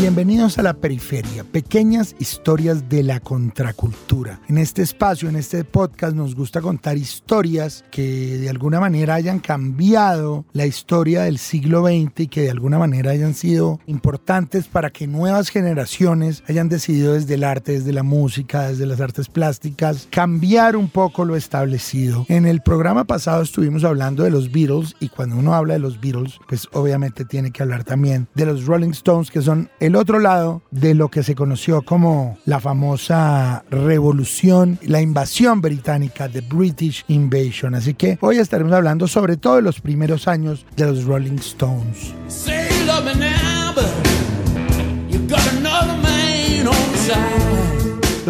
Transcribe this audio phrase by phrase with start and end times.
[0.00, 4.40] Bienvenidos a la periferia, pequeñas historias de la contracultura.
[4.48, 9.40] En este espacio, en este podcast, nos gusta contar historias que de alguna manera hayan
[9.40, 14.88] cambiado la historia del siglo XX y que de alguna manera hayan sido importantes para
[14.88, 20.08] que nuevas generaciones hayan decidido desde el arte, desde la música, desde las artes plásticas,
[20.10, 22.24] cambiar un poco lo establecido.
[22.30, 26.00] En el programa pasado estuvimos hablando de los Beatles y cuando uno habla de los
[26.00, 30.18] Beatles, pues obviamente tiene que hablar también de los Rolling Stones, que son el otro
[30.18, 37.04] lado de lo que se conoció como la famosa revolución, la invasión británica, the British
[37.08, 37.74] Invasion.
[37.74, 42.14] Así que hoy estaremos hablando sobre todo de los primeros años de los Rolling Stones.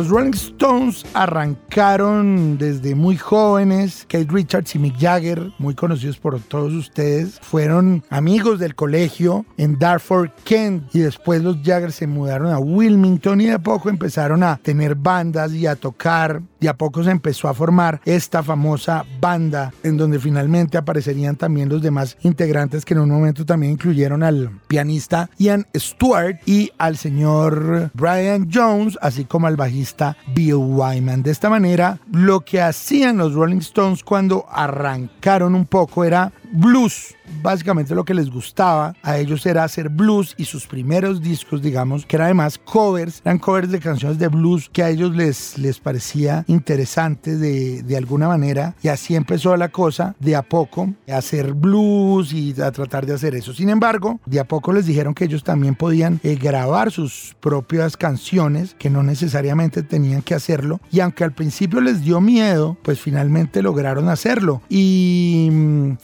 [0.01, 4.07] Los Rolling Stones arrancaron desde muy jóvenes.
[4.09, 9.79] Kate Richards y Mick Jagger, muy conocidos por todos ustedes, fueron amigos del colegio en
[9.79, 10.85] Dartford, Kent.
[10.95, 14.95] Y después los Jagger se mudaron a Wilmington y de a poco empezaron a tener
[14.95, 16.41] bandas y a tocar.
[16.61, 21.69] Y a poco se empezó a formar esta famosa banda en donde finalmente aparecerían también
[21.69, 26.97] los demás integrantes que en un momento también incluyeron al pianista Ian Stewart y al
[26.97, 31.23] señor Brian Jones, así como al bajista Bill Wyman.
[31.23, 37.15] De esta manera, lo que hacían los Rolling Stones cuando arrancaron un poco era blues.
[37.43, 42.05] Básicamente lo que les gustaba a ellos era hacer blues y sus primeros discos, digamos,
[42.05, 45.79] que eran además covers, eran covers de canciones de blues que a ellos les, les
[45.79, 48.75] parecía interesante de, de alguna manera.
[48.83, 53.15] Y así empezó la cosa de a poco a hacer blues y a tratar de
[53.15, 53.53] hacer eso.
[53.53, 57.97] Sin embargo, de a poco les dijeron que ellos también podían eh, grabar sus propias
[57.97, 60.81] canciones, que no necesariamente tenían que hacerlo.
[60.91, 64.63] Y aunque al principio les dio miedo, pues finalmente lograron hacerlo.
[64.69, 65.97] Y mm,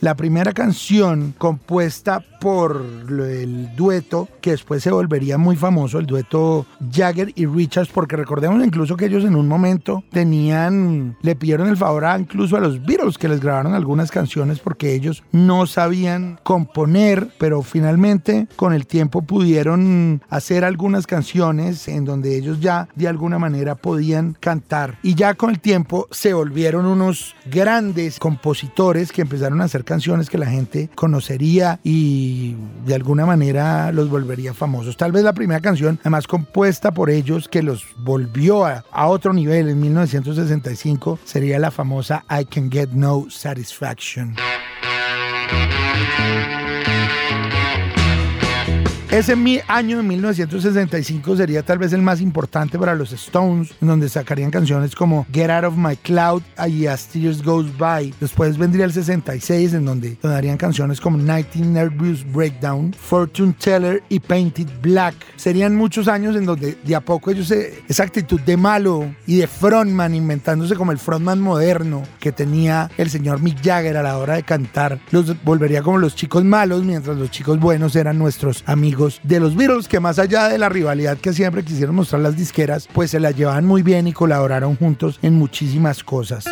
[0.00, 6.64] la primera canción compuesta por el dueto que después se volvería muy famoso, el dueto
[6.92, 11.76] Jagger y Richards, porque recordemos incluso que ellos en un momento tenían, le pidieron el
[11.76, 16.38] favor a, incluso a los Beatles que les grabaron algunas canciones porque ellos no sabían
[16.44, 23.08] componer, pero finalmente con el tiempo pudieron hacer algunas canciones en donde ellos ya de
[23.08, 25.00] alguna manera podían cantar.
[25.02, 30.30] Y ya con el tiempo se volvieron unos grandes compositores que empezaron a hacer canciones
[30.30, 32.35] que la gente conocería y
[32.84, 34.96] de alguna manera los volvería famosos.
[34.96, 39.32] Tal vez la primera canción, además compuesta por ellos, que los volvió a, a otro
[39.32, 44.36] nivel en 1965, sería la famosa I Can Get No Satisfaction.
[49.16, 49.34] Ese
[49.68, 54.94] año de 1965 sería tal vez el más importante para los Stones, donde sacarían canciones
[54.94, 58.12] como Get Out of My Cloud y As Tears Goes By.
[58.20, 64.20] Después vendría el 66, en donde darían canciones como Nighting Nervous Breakdown, Fortune Teller y
[64.20, 65.14] Painted Black.
[65.36, 69.46] Serían muchos años en donde de a poco ellos, esa actitud de malo y de
[69.46, 74.34] frontman, inventándose como el frontman moderno que tenía el señor Mick Jagger a la hora
[74.34, 79.05] de cantar, los volvería como los chicos malos, mientras los chicos buenos eran nuestros amigos
[79.22, 82.88] de los Beatles, que más allá de la rivalidad que siempre quisieron mostrar las disqueras,
[82.92, 86.44] pues se la llevaban muy bien y colaboraron juntos en muchísimas cosas.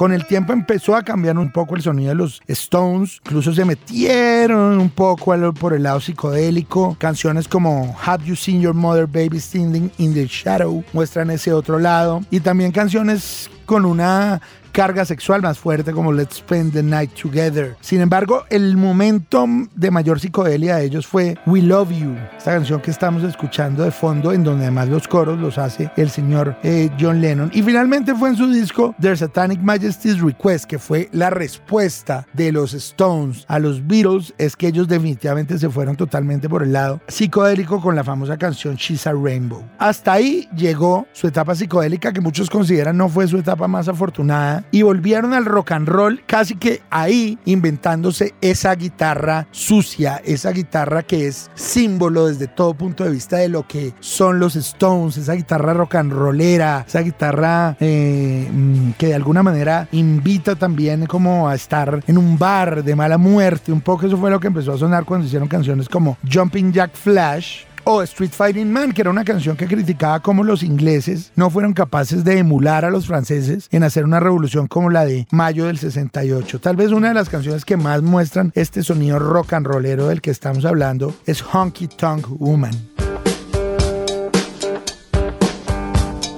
[0.00, 3.66] Con el tiempo empezó a cambiar un poco el sonido de los Stones, incluso se
[3.66, 6.96] metieron un poco por el lado psicodélico.
[6.98, 11.78] Canciones como Have You Seen Your Mother Baby Standing in the Shadow muestran ese otro
[11.78, 12.22] lado.
[12.30, 14.40] Y también canciones con una
[14.72, 17.76] carga sexual más fuerte como Let's Spend the Night Together.
[17.80, 22.80] Sin embargo, el momento de mayor psicodelia de ellos fue We Love You, esta canción
[22.80, 26.90] que estamos escuchando de fondo, en donde además los coros los hace el señor eh,
[26.98, 27.50] John Lennon.
[27.52, 32.52] Y finalmente fue en su disco Their Satanic Majesty's Request, que fue la respuesta de
[32.52, 37.00] los Stones a los Beatles, es que ellos definitivamente se fueron totalmente por el lado
[37.08, 39.64] psicodélico con la famosa canción She's a Rainbow.
[39.78, 44.64] Hasta ahí llegó su etapa psicodélica que muchos consideran no fue su etapa más afortunada
[44.70, 51.02] y volvieron al rock and roll casi que ahí inventándose esa guitarra sucia, esa guitarra
[51.02, 55.34] que es símbolo desde todo punto de vista de lo que son los Stones, esa
[55.34, 61.48] guitarra rock and rollera, esa guitarra eh, mm, que de alguna manera invita también como
[61.48, 64.72] a estar en un bar de mala muerte, un poco eso fue lo que empezó
[64.72, 69.10] a sonar cuando hicieron canciones como Jumping Jack Flash O Street Fighting Man, que era
[69.10, 73.66] una canción que criticaba cómo los ingleses no fueron capaces de emular a los franceses
[73.72, 76.60] en hacer una revolución como la de mayo del 68.
[76.60, 80.20] Tal vez una de las canciones que más muestran este sonido rock and rollero del
[80.20, 82.89] que estamos hablando es Honky Tonk Woman.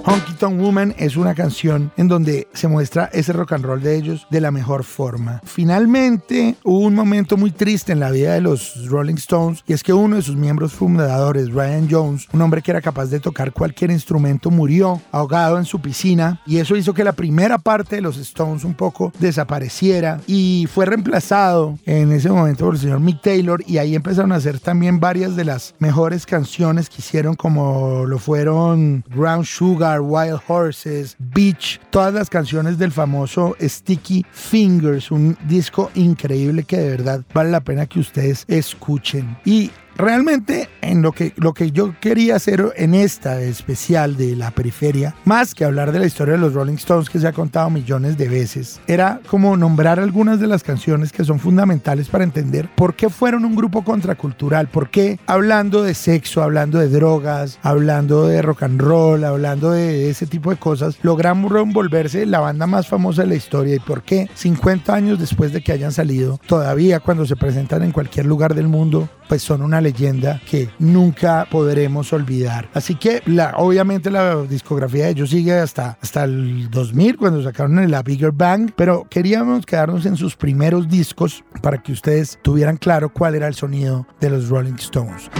[0.04, 3.96] Honky Tonk Woman es una canción en donde se muestra ese rock and roll de
[3.96, 5.40] ellos de la mejor forma.
[5.44, 9.84] Finalmente hubo un momento muy triste en la vida de los Rolling Stones y es
[9.84, 13.52] que uno de sus miembros fundadores, Ryan Jones, un hombre que era capaz de tocar
[13.52, 18.02] cualquier instrumento, murió ahogado en su piscina y eso hizo que la primera parte de
[18.02, 23.22] los Stones un poco desapareciera y fue reemplazado en ese momento por el señor Mick
[23.22, 28.04] Taylor y ahí empezaron a hacer también varias de las mejores canciones que hicieron como
[28.04, 35.36] lo fueron Ground Sugar Wild Horses, Beach, todas las canciones del famoso Sticky Fingers, un
[35.48, 39.36] disco increíble que de verdad vale la pena que ustedes escuchen.
[39.44, 44.50] Y realmente en lo que, lo que yo quería hacer en esta especial de la
[44.50, 47.70] periferia, más que hablar de la historia de los Rolling Stones que se ha contado
[47.70, 52.68] millones de veces, era como nombrar algunas de las canciones que son fundamentales para entender
[52.74, 58.26] por qué fueron un grupo contracultural, por qué hablando de sexo, hablando de drogas, hablando
[58.26, 62.88] de rock and roll, hablando de ese tipo de cosas, logramos volverse la banda más
[62.88, 67.00] famosa de la historia y por qué 50 años después de que hayan salido, todavía
[67.00, 72.12] cuando se presentan en cualquier lugar del mundo, pues son una leyenda que nunca podremos
[72.12, 72.68] olvidar.
[72.72, 73.22] Así que
[73.56, 78.70] obviamente la discografía de ellos sigue hasta, hasta el 2000 cuando sacaron la Bigger Bang,
[78.74, 83.54] pero queríamos quedarnos en sus primeros discos para que ustedes tuvieran claro cuál era el
[83.54, 85.30] sonido de los Rolling Stones.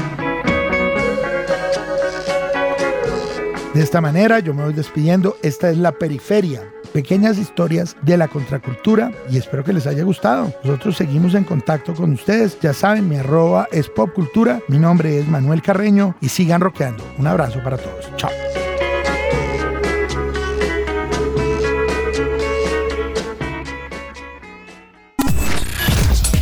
[3.75, 5.37] De esta manera yo me voy despidiendo.
[5.43, 6.63] Esta es la periferia
[6.93, 10.53] pequeñas historias de la contracultura y espero que les haya gustado.
[10.65, 12.59] Nosotros seguimos en contacto con ustedes.
[12.61, 14.61] Ya saben, mi arroba es popcultura.
[14.69, 17.05] Mi nombre es Manuel Carreño y sigan rockeando.
[17.19, 18.11] Un abrazo para todos.
[18.17, 18.31] Chao.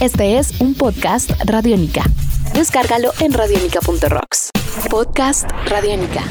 [0.01, 2.03] Este es un podcast Radiónica.
[2.55, 4.51] Descárgalo en radiónica.rocks.
[4.89, 6.23] Podcast Radiónica.